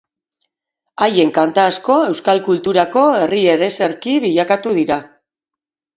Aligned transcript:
Haien 1.07 1.33
kanta 1.35 1.65
asko 1.73 1.97
euskal 2.13 2.41
kulturako 2.49 3.05
herri-ereserki 3.19 4.19
bilakatu 4.25 4.75
dira. 4.79 5.03